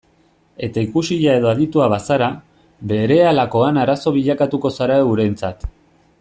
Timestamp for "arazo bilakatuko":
3.83-4.77